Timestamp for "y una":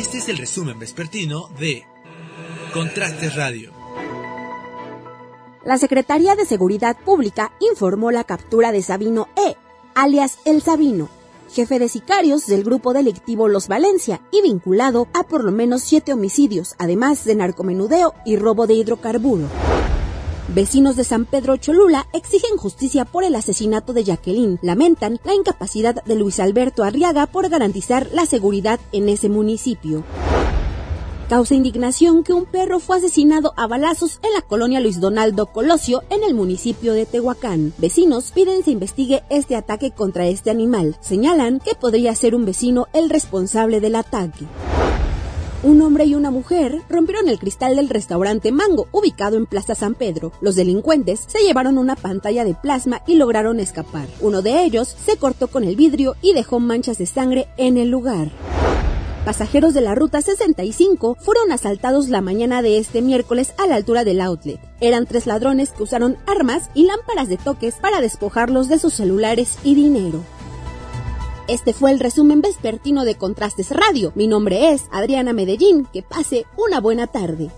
46.06-46.30